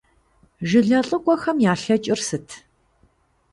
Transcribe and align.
Жылэ 0.69 0.99
лӀыкӀуэхэм 1.07 1.57
ялъэкӀыр 1.71 2.19
сыт? 2.27 2.47